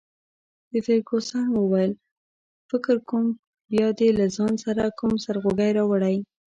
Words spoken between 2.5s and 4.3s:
فکر کوم بیا دي له